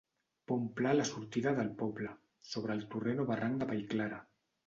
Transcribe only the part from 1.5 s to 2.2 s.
del poble,